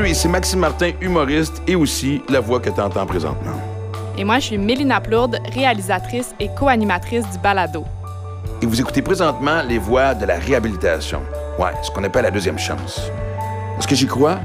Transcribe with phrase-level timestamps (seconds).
[0.00, 3.52] Salut, ici Maxime Martin, humoriste et aussi la voix que tu entends présentement.
[4.16, 7.84] Et moi, je suis Mélina Plourde, réalisatrice et co-animatrice du balado.
[8.62, 11.20] Et vous écoutez présentement les voix de la réhabilitation.
[11.58, 13.10] Ouais, ce qu'on appelle la deuxième chance.
[13.78, 14.38] Est-ce que j'y crois?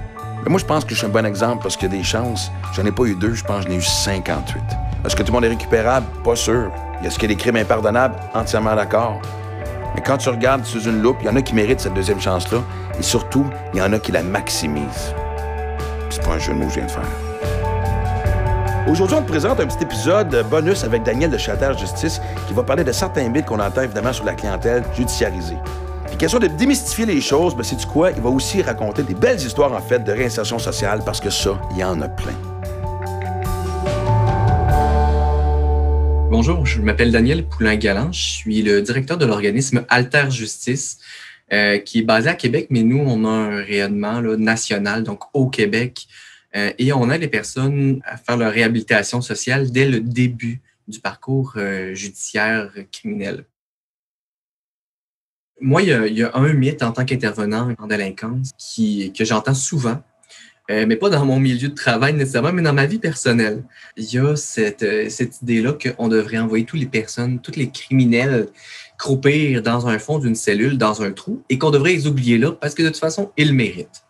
[0.44, 2.03] Mais moi, je pense que je suis un bon exemple parce qu'il y a des
[2.03, 2.52] chances.
[2.73, 4.62] J'en ai pas eu deux, je pense que j'en ai eu 58.
[5.05, 6.05] Est-ce que tout le monde est récupérable?
[6.26, 6.70] Pas sûr.
[7.02, 8.17] Est-ce qu'il y a des crimes impardonnables?
[8.34, 9.22] Entièrement d'accord.
[9.95, 12.20] Mais quand tu regardes sous une loupe, il y en a qui méritent cette deuxième
[12.20, 12.58] chance-là.
[12.99, 15.16] Et surtout, il y en a qui la maximisent.
[16.16, 17.10] C'est pas un jeu de mots que je viens de faire.
[18.88, 22.64] Aujourd'hui, on te présente un petit épisode bonus avec Daniel de Châtel Justice qui va
[22.64, 25.58] parler de certains mythes qu'on entend évidemment sur la clientèle judiciarisée.
[26.08, 28.12] Puis question de démystifier les choses, ben c'est du quoi?
[28.12, 31.60] Il va aussi raconter des belles histoires en fait de réinsertion sociale parce que ça,
[31.72, 32.32] il y en a plein.
[36.32, 38.13] Bonjour, je m'appelle Daniel Poulain-Galant.
[38.13, 40.98] Je suis le directeur de l'organisme Alter Justice,
[41.54, 45.48] euh, qui est basé à Québec, mais nous, on a un rayonnement national, donc au
[45.48, 46.07] Québec.
[46.55, 50.99] Euh, et on aide les personnes à faire leur réhabilitation sociale dès le début du
[50.99, 53.46] parcours euh, judiciaire criminel.
[55.62, 60.01] Moi, il y, a, un mythe en tant qu'intervenant en délinquance qui, que j'entends souvent,
[60.71, 63.63] euh, mais pas dans mon milieu de travail nécessairement, mais dans ma vie personnelle.
[63.98, 67.69] Il y a cette, euh, cette idée-là qu'on devrait envoyer toutes les personnes, tous les
[67.69, 68.47] criminels
[68.97, 72.52] croupir dans un fond d'une cellule, dans un trou, et qu'on devrait les oublier là
[72.52, 74.03] parce que de toute façon, ils méritent.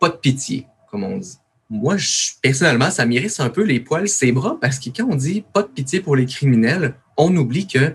[0.00, 1.38] Pas de pitié, comme on dit.
[1.70, 1.96] Moi,
[2.40, 5.62] personnellement, ça m'irrisse un peu les poils, ses bras, parce que quand on dit pas
[5.62, 7.94] de pitié pour les criminels, on oublie que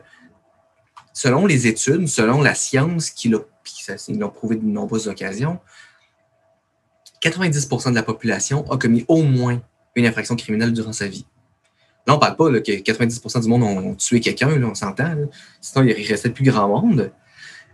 [1.11, 5.59] selon les études, selon la science qui l'ont prouvé de nombreuses occasions,
[7.23, 9.61] 90% de la population a commis au moins
[9.95, 11.25] une infraction criminelle durant sa vie.
[12.05, 15.15] Là, on ne parle pas que 90% du monde ont, tué quelqu'un, on s'entend.
[15.61, 17.11] Sinon, il restait plus grand monde.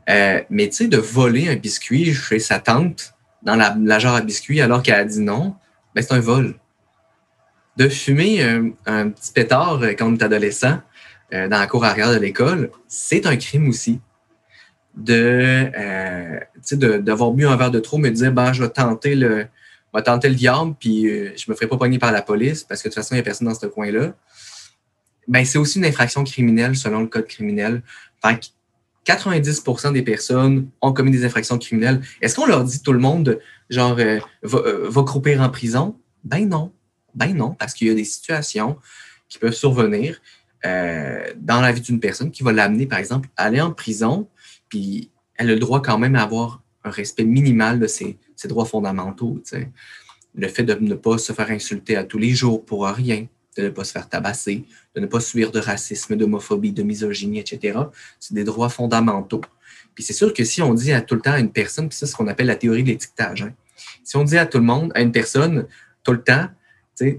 [0.09, 4.15] Euh, mais tu sais, de voler un biscuit chez sa tante dans la, la jarre
[4.15, 5.55] à biscuits alors qu'elle a dit non,
[5.95, 6.55] ben, c'est un vol.
[7.77, 8.43] De fumer
[8.85, 10.79] un, petit pétard quand on est adolescent
[11.33, 13.99] euh, dans la cour arrière de l'école, c'est un crime aussi
[14.95, 19.47] de euh, d'avoir bu un verre de trop, me dire ben, je vais tenter le
[19.93, 22.81] va tenter le diable, puis euh, je me ferai pas pogner par la police parce
[22.81, 24.13] que de toute façon, il n'y a personne dans ce coin-là.
[25.27, 27.81] Ben, c'est aussi une infraction criminelle selon le code criminel.
[28.23, 28.45] Fait que
[29.11, 32.01] 90% des personnes ont commis des infractions criminelles.
[32.21, 33.39] Est-ce qu'on leur dit tout le monde,
[33.69, 35.95] genre, euh, va, euh, va, croupir en prison?
[36.23, 36.71] Ben non.
[37.15, 38.77] Ben non, parce qu'il y a des situations
[39.27, 40.21] qui peuvent survenir
[40.63, 44.27] dans la vie d'une personne qui va l'amener, par exemple, à aller en prison
[44.69, 48.65] puis elle a le droit quand même à avoir un respect minimal de ses, droits
[48.65, 49.41] fondamentaux.
[50.35, 53.63] Le fait de ne pas se faire insulter à tous les jours pour rien, de
[53.63, 54.63] ne pas se faire tabasser,
[54.95, 57.79] de ne pas subir de racisme, d'homophobie, de misogynie, etc.,
[58.19, 59.41] c'est des droits fondamentaux.
[59.95, 61.97] Puis c'est sûr que si on dit à tout le temps à une personne, puis
[61.97, 63.53] ça c'est ce qu'on appelle la théorie de l'étiquetage, hein.
[64.03, 65.67] si on dit à tout le monde, à une personne,
[66.03, 66.47] tout le temps,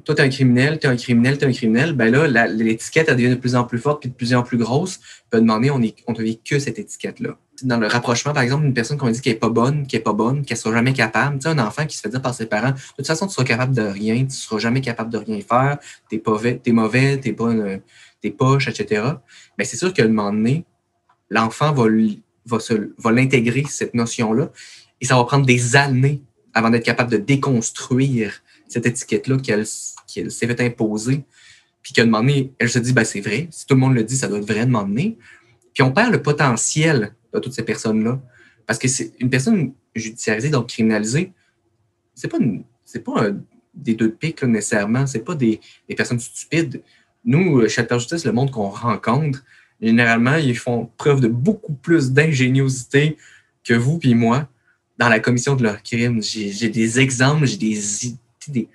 [0.04, 2.46] toi, tu es un criminel, tu es un criminel, tu es un criminel, ben là,
[2.46, 5.00] l'étiquette, elle devient de plus en plus forte puis de plus en plus grosse.
[5.26, 7.36] On peut demander, on, est, on te vit que cette étiquette-là.
[7.62, 10.04] Dans le rapprochement, par exemple, d'une personne qu'on dit qu'elle n'est pas bonne, qu'elle n'est
[10.04, 12.22] pas bonne, qu'elle ne sera jamais capable, tu sais, un enfant qui se fait dire
[12.22, 14.80] par ses parents, de toute façon, tu seras capable de rien, tu ne seras jamais
[14.80, 15.78] capable de rien faire,
[16.10, 17.82] tu es, es, mauvais, tu n'es
[18.20, 19.02] t'es poche, etc.
[19.58, 20.64] Mais c'est sûr qu'à un moment donné,
[21.30, 21.86] l'enfant va,
[22.46, 24.50] va l'intégrer, cette notion-là,
[25.00, 30.47] et ça va prendre des années avant d'être capable de déconstruire cette étiquette-là qu'elle s'est
[30.47, 31.25] fait imposer,
[31.82, 33.94] puis qu'à un moment donné, elle se dit, ben, c'est vrai, si tout le monde
[33.94, 34.86] le dit, ça doit être vrai à un.
[35.75, 38.20] Puis on perd le potentiel de toutes ces personnes-là.
[38.66, 41.32] Parce que c'est une personne judiciarisée, donc criminalisée,
[42.14, 42.38] c'est pas,
[43.04, 43.31] pas
[43.75, 46.82] des deux de pique nécessairement, c'est pas des, des, personnes stupides.
[47.25, 49.42] Nous, chez Justice, le monde qu'on rencontre,
[49.81, 53.16] généralement, ils font preuve de beaucoup plus d'ingéniosité
[53.64, 54.48] que vous puis moi
[54.98, 56.22] dans la commission de leurs crimes.
[56.22, 57.78] J'ai des exemples, j'ai des,
[58.50, 58.69] des,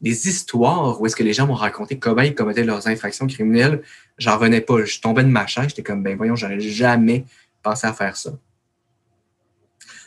[0.00, 3.82] histoires où est-ce que les gens m'ont raconté comment ils commettaient leurs infractions criminelles,
[4.16, 4.84] j'en revenais pas.
[4.84, 7.24] Je tombais de ma chaise, j'étais comme, ben voyons, j'aurais jamais
[7.62, 8.32] pensé à faire ça.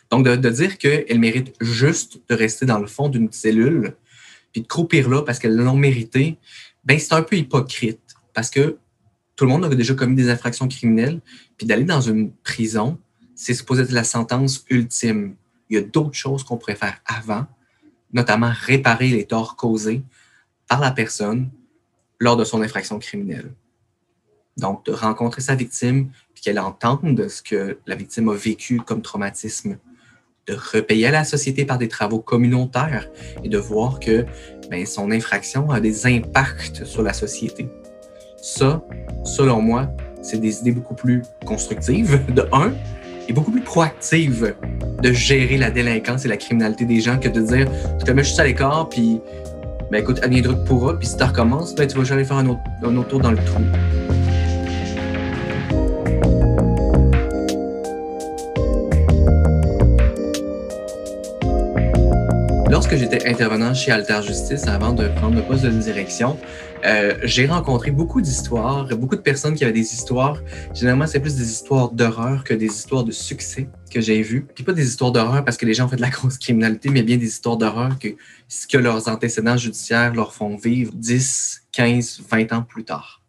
[0.10, 3.96] Donc, de, dire qu'elles méritent juste de rester dans le fond d'une cellule,
[4.52, 6.38] puis de croupir là parce qu'elles l'ont mérité,
[6.84, 8.00] ben c'est un peu hypocrite
[8.34, 8.78] parce que
[9.36, 11.22] tout le monde a déjà commis des infractions criminelles,
[11.57, 13.00] puis d'aller dans une prison,
[13.36, 15.36] c'est supposé être la sentence ultime.
[15.69, 17.48] Il y a d'autres choses qu'on pourrait faire avant,
[18.13, 20.04] notamment réparer les torts causés
[20.68, 21.50] par la personne
[22.19, 23.52] lors de son infraction criminelle.
[24.58, 29.02] Donc, de rencontrer sa victime, puis qu'elle entende ce que la victime a vécu comme
[29.02, 29.78] traumatisme,
[30.48, 33.10] de repayer à la société par des travaux communautaires
[33.44, 34.25] et de voir que
[34.69, 37.68] ben, son infraction a des impacts sur la société.
[38.42, 38.84] Ça,
[39.24, 39.90] selon moi,
[40.22, 42.74] c'est des idées beaucoup plus constructives, de un,
[43.31, 44.54] est beaucoup plus proactive
[45.01, 47.68] de gérer la délinquance et la criminalité des gens que de dire
[47.98, 49.22] tu te mets juste à l'écart, puis
[49.89, 52.48] ben écoute, adviendra que pourra, puis si tu recommences, ben tu vas jamais faire un
[52.48, 53.62] autre, un autre tour dans le trou.
[62.92, 66.38] Lorsque j'étais intervenant chez Alter Justice avant de prendre le poste de direction,
[66.84, 70.42] euh, j'ai rencontré beaucoup d'histoires, beaucoup de personnes qui avaient des histoires.
[70.74, 74.46] Généralement, c'est plus des histoires d'horreur que des histoires de succès que j'ai vues.
[74.54, 76.90] Puis pas des histoires d'horreur parce que les gens ont fait de la grosse criminalité,
[76.90, 78.10] mais bien des histoires d'horreur que
[78.50, 83.22] ce que leurs antécédents judiciaires leur font vivre 10, 15, 20 ans plus tard.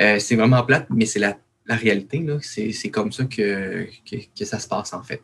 [0.00, 1.36] Euh, c'est vraiment plate, mais c'est la,
[1.68, 2.24] réalité.
[2.42, 5.22] C'est comme ça que, que, que ça se passe en fait.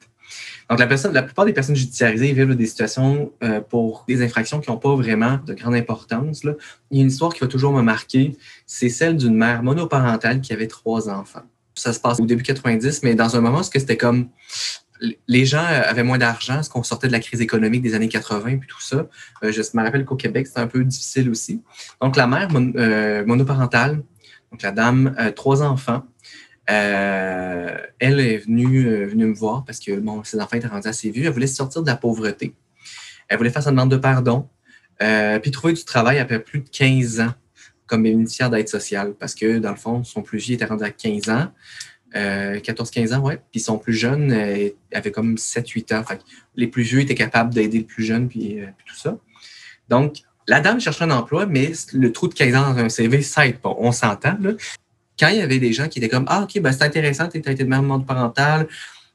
[0.69, 4.61] Donc, la, personne, la plupart des personnes judiciarisées vivent des situations euh, pour des infractions
[4.61, 6.43] qui n'ont pas vraiment de grande importance.
[6.43, 8.37] Il y a une histoire qui va toujours me marquer,
[8.67, 11.45] c'est celle d'une mère monoparentale qui avait trois enfants.
[11.75, 14.29] Ça se passe au début 90, mais dans un moment où c'était comme
[15.29, 18.49] les gens avaient moins d'argent, parce qu'on sortait de la crise économique des années 80
[18.49, 19.07] et tout ça.
[19.45, 21.63] Euh, je me rappelle qu'au Québec, c'était un peu difficile aussi.
[22.01, 24.03] Donc, la mère euh, monoparentale,
[24.51, 26.07] donc la dame, trois enfants,
[26.69, 30.89] euh, elle est venue, euh, venue me voir parce que bon, ses enfants étaient rendus
[30.89, 31.27] assez vieux.
[31.27, 32.55] Elle voulait sortir de la pauvreté.
[33.29, 34.49] Elle voulait faire sa demande de pardon,
[35.03, 37.35] euh, puis trouver du travail après plus de 15 ans
[37.87, 40.91] comme bénéficiaire d'aide sociale parce que, dans le fond, son plus vieux était rendu à
[40.91, 41.53] 15 ans.
[42.15, 43.39] 14-15 ans, ouais.
[43.51, 44.33] Puis son plus jeune
[44.91, 46.05] avait comme 7-8 ans.
[46.55, 49.19] les plus vieux étaient capables d'aider le plus jeune, puis, puis, tout ça.
[49.91, 53.21] Donc, la dame cherchait un emploi, mais le trou de 15 ans dans un CV,
[53.21, 53.75] ça aide pas.
[53.79, 54.53] On s'entend, là
[55.19, 57.43] quand il y avait des gens qui étaient comme Ah, OK, ben, c'est intéressant, tu
[57.45, 58.67] as été de même monde parental,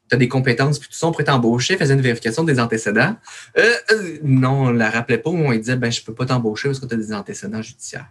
[0.09, 3.15] tu as des compétences, puis tout ça, on pourrait t'embaucher, faisait une vérification des antécédents.
[3.57, 6.25] Euh, euh, non, on ne la rappelait pas, on disait ben, Je ne peux pas
[6.25, 8.09] t'embaucher parce que tu as des antécédents judiciaires.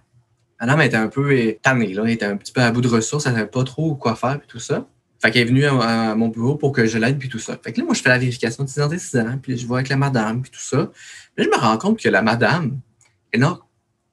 [0.61, 3.27] Madame était un peu tannée, là, elle était un petit peu à bout de ressources,
[3.27, 4.87] elle savait pas trop quoi faire, puis tout ça.
[5.21, 7.59] Fait qu'elle est venue à, mon bureau pour que je l'aide, puis tout ça.
[7.63, 9.91] Fait que là, moi, je fais la vérification de ses antécédents, puis je vois avec
[9.91, 10.91] la madame, puis tout ça.
[11.35, 12.81] Puis je me rends compte que la madame,
[13.31, 13.59] elle n'a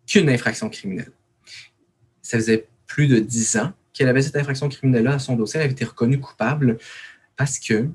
[0.05, 1.11] qu'une infraction criminelle.
[2.21, 5.59] Ça faisait plus de dix ans qu'elle avait cette infraction criminelle-là à son dossier.
[5.59, 6.77] Elle avait été reconnue coupable
[7.35, 7.87] parce que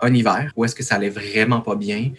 [0.00, 2.12] un hiver où est-ce que ça allait vraiment pas bien,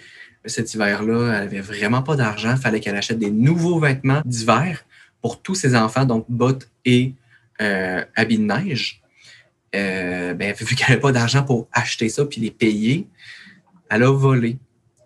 [0.45, 2.51] cet hiver-là, elle avait vraiment pas d'argent.
[2.55, 4.85] Il fallait qu'elle achète des nouveaux vêtements d'hiver
[5.21, 7.13] pour tous ses enfants, donc bottes et
[7.61, 9.01] euh, habits de neige.
[9.75, 13.07] Euh, ben, vu qu'elle n'avait pas d'argent pour acheter ça puis les payer,
[13.89, 14.57] elle a volé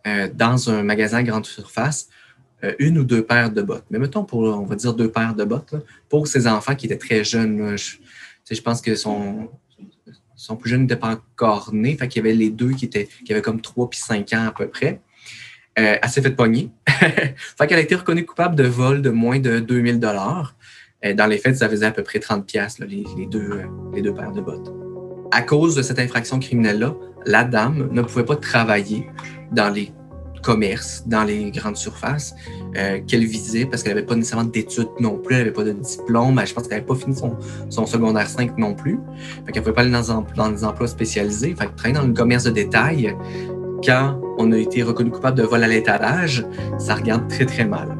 [0.07, 2.07] euh, dans un magasin grande surface
[2.79, 3.85] une ou deux paires de bottes.
[3.89, 5.75] Mais mettons pour, on va dire, deux paires de bottes
[6.09, 7.75] pour ses enfants qui étaient très jeunes.
[7.77, 9.49] Je, pense que son,
[10.59, 11.95] plus jeune n'était pas encore né.
[11.97, 14.47] Fait qu'il y avait les deux qui, étaient, qui avaient comme trois puis cinq ans
[14.47, 15.01] à peu près.
[15.77, 16.69] Euh, elle s'est fait pogner.
[16.87, 20.55] fait qu'elle a été reconnue coupable de vol de moins de 2000 dollars.
[21.05, 23.61] Euh, dans les faits, ça faisait à peu près 30 pièces deux,
[23.93, 24.73] les deux paires de bottes.
[25.31, 26.95] À cause de cette infraction criminelle-là,
[27.25, 29.07] la dame ne pouvait pas travailler
[29.51, 29.91] dans les
[30.45, 32.35] commerce dans les grandes surfaces
[32.77, 35.71] euh, qu'elle visait parce qu'elle n'avait pas nécessairement d'études non plus, elle n'avait pas de
[35.71, 38.99] diplôme, je pense qu'elle n'avait pas fini son, secondaire 5 non plus.
[39.45, 39.91] Fait qu'elle ne pouvait pas aller
[40.35, 41.55] dans, des emplois spécialisés.
[41.55, 43.15] Fait travailler dans le commerce de détail,
[43.83, 46.45] quand on a été reconnu coupable de vol à l'étalage,
[46.77, 47.97] ça regarde très très mal.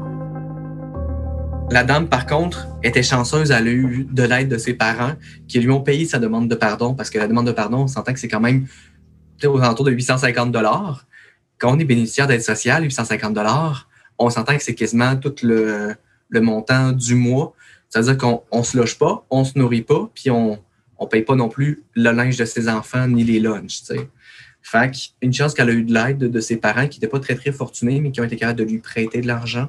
[1.72, 5.14] La dame, par contre, était chanceuse, elle a eu de l'aide de ses parents
[5.48, 7.86] qui lui ont payé sa demande de pardon parce que la demande de pardon, on
[7.88, 8.66] s'entend que c'est quand même
[9.44, 11.06] aux alentours de 850 dollars
[11.58, 13.36] quand on est bénéficiaire d'aide sociale, 850
[14.18, 15.94] on s'entend que c'est quasiment tout le,
[16.32, 17.54] montant du mois.
[17.88, 20.58] C'est-à-dire qu'on ne se loge pas, on ne se nourrit pas, puis on
[21.00, 23.82] ne paye pas non plus le linge de ses enfants ni les lunchs.
[23.82, 24.08] T'sais.
[24.62, 24.90] Fait
[25.22, 27.52] une chance qu'elle a eu de l'aide de, ses parents qui n'étaient pas très, très
[27.52, 29.68] fortunés, mais qui ont été capables de lui prêter de l'argent.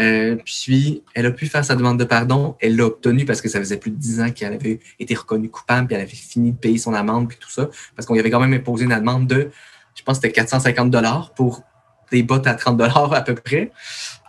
[0.00, 2.56] Euh, puis, elle a pu faire sa demande de pardon.
[2.60, 5.48] Elle l'a obtenue parce que ça faisait plus de 10 ans qu'elle avait été reconnue
[5.48, 7.70] coupable, puis elle avait fini de payer son amende, puis tout ça.
[7.94, 9.50] Parce qu'on lui avait quand même imposé une demande de
[9.94, 11.62] je pense que c'était 450 dollars pour
[12.10, 13.72] des bottes à 30 dollars à peu près.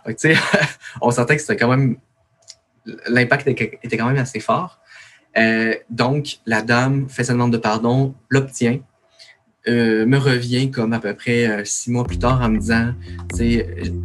[1.00, 1.96] on sentait que c'était quand même
[3.08, 4.78] l'impact était quand même assez fort.
[5.36, 8.78] Euh, donc, la dame fait sa demande de pardon, l'obtient,
[9.68, 12.92] euh, me revient comme à peu près euh, six mois plus tard en me disant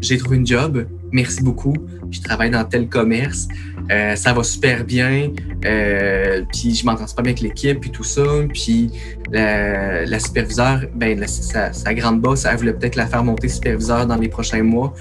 [0.01, 1.75] j'ai trouvé une job, merci beaucoup,
[2.09, 3.47] je travaille dans tel commerce,
[3.91, 8.23] euh, ça va super bien, puis je m'entends pas bien avec l'équipe, puis tout ça,
[8.51, 8.91] puis
[9.31, 14.17] la, la superviseure, ben, sa, grande boss, elle voulait peut-être la faire monter superviseur dans
[14.17, 14.93] les prochains mois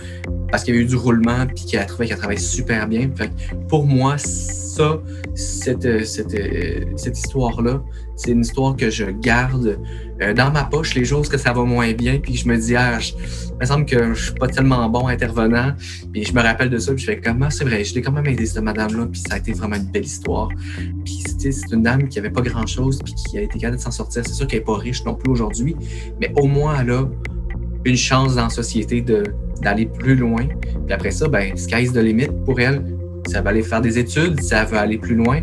[0.50, 3.08] parce qu'il y a eu du roulement, puis qu'elle a trouvé qu'elle travaille super bien.
[3.68, 4.16] pour moi,
[4.70, 5.00] ça,
[5.34, 6.36] cette, cette,
[6.96, 7.82] cette histoire-là,
[8.16, 9.78] c'est une histoire que je garde
[10.20, 12.76] euh, dans ma poche les jours où ça va moins bien, puis je me dis,
[12.76, 15.72] ah, il me semble que je suis pas tellement bon intervenant,
[16.12, 18.02] puis je me rappelle de ça, puis je fais comme, ah, c'est vrai, je l'ai
[18.02, 20.48] quand même aidé cette madame-là, puis ça a été vraiment une belle histoire.
[21.04, 23.90] Puis c'est une dame qui avait pas grand-chose, puis qui a été capable de s'en
[23.90, 24.22] sortir.
[24.26, 25.74] C'est sûr qu'elle est pas riche non plus aujourd'hui,
[26.20, 27.04] mais au moins elle a
[27.86, 29.02] une chance dans la société
[29.62, 30.46] d'aller plus loin.
[30.84, 32.99] Puis après ça, ben, sky's the limit pour elle.
[33.34, 35.40] Elle va aller faire des études, elle veut aller plus loin,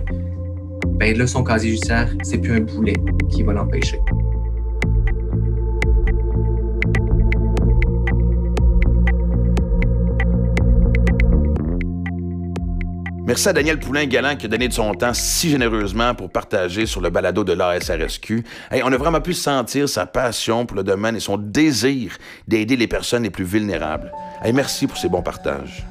[0.97, 2.95] ben là, son casier judiciaire, c'est plus un boulet
[3.29, 3.99] qui va l'empêcher.
[13.25, 17.01] Merci à Daniel Poulain-Galant qui a donné de son temps si généreusement pour partager sur
[17.01, 18.43] le balado de l'ASRSQ.
[18.71, 22.17] on a vraiment pu sentir sa passion pour le domaine et son désir
[22.47, 24.11] d'aider les personnes les plus vulnérables.
[24.53, 25.85] merci pour ces bons partages.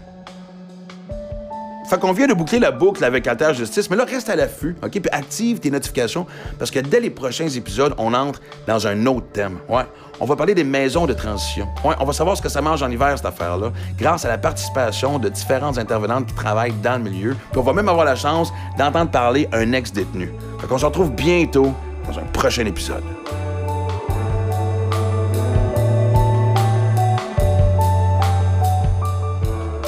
[1.88, 4.76] Fait qu'on vient de boucler la boucle avec Alter Justice, mais là, reste à l'affût,
[4.82, 4.90] OK?
[4.90, 6.26] Puis active tes notifications
[6.58, 9.58] parce que dès les prochains épisodes, on entre dans un autre thème.
[9.68, 9.84] Ouais.
[10.18, 11.68] On va parler des maisons de transition.
[11.84, 14.38] Ouais, on va savoir ce que ça mange en hiver, cette affaire-là, grâce à la
[14.38, 17.36] participation de différentes intervenantes qui travaillent dans le milieu.
[17.50, 20.32] Puis on va même avoir la chance d'entendre parler un ex-détenu.
[20.58, 21.72] Fait qu'on se retrouve bientôt
[22.08, 23.04] dans un prochain épisode.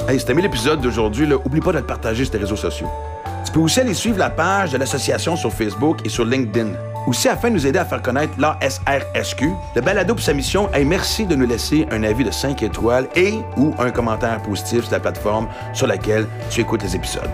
[0.09, 2.89] Hey, si t'as aimé l'épisode d'aujourd'hui, oublie pas de le partager sur tes réseaux sociaux.
[3.45, 6.69] Tu peux aussi aller suivre la page de l'association sur Facebook et sur LinkedIn.
[7.07, 10.83] Aussi, afin de nous aider à faire connaître l'ASRSQ, le balado pour sa mission est
[10.87, 14.93] merci de nous laisser un avis de 5 étoiles et ou un commentaire positif sur
[14.93, 17.29] la plateforme sur laquelle tu écoutes les épisodes.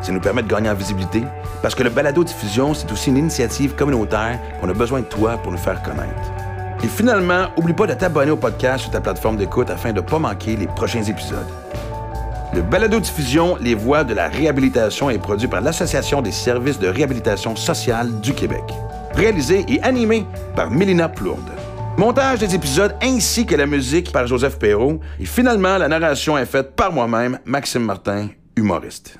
[0.00, 1.24] Ça nous permet de gagner en visibilité
[1.60, 5.36] parce que le balado diffusion, c'est aussi une initiative communautaire qu'on a besoin de toi
[5.36, 6.32] pour nous faire connaître.
[6.82, 10.06] Et finalement, oublie pas de t'abonner au podcast sur ta plateforme d'écoute afin de ne
[10.06, 11.48] pas manquer les prochains épisodes.
[12.54, 17.56] Le balado-diffusion Les Voix de la réhabilitation est produit par l'Association des services de réhabilitation
[17.56, 18.62] sociale du Québec.
[19.14, 21.50] Réalisé et animé par Mélina Plourde.
[21.98, 25.00] Montage des épisodes ainsi que la musique par Joseph Perrault.
[25.18, 29.18] Et finalement, la narration est faite par moi-même, Maxime Martin, humoriste.